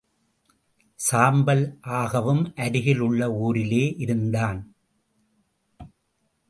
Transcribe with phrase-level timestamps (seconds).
[0.99, 1.77] சாம்பல்
[1.89, 4.59] ஆகாவும் அருகில் உள்ள ஊரிலேயே இருந்தான்.